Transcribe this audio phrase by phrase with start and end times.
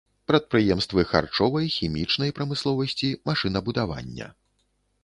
[0.29, 4.37] Прадпрыемствы харчовай, хімічнай прамысловасці, машынабудавання.